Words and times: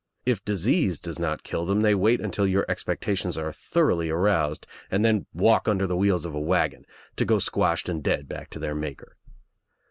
If 0.25 0.43
disease 0.43 0.99
does 0.99 1.19
not 1.19 1.43
kill 1.43 1.63
them 1.67 1.81
they 1.81 1.93
wait 1.93 2.19
until 2.21 2.47
your 2.47 2.65
expectations 2.67 3.37
are 3.37 3.53
thoroughly 3.53 4.09
aroused 4.09 4.65
and 4.89 5.05
then 5.05 5.27
walk 5.31 5.67
under 5.67 5.85
the 5.85 5.95
wheels 5.95 6.25
of 6.25 6.33
a 6.33 6.39
wagon— 6.41 6.87
to 7.17 7.23
go 7.23 7.37
squashed 7.37 7.87
and 7.87 8.01
dead 8.03 8.27
back 8.27 8.49
to 8.49 8.57
their 8.59 8.73
maker. 8.73 9.15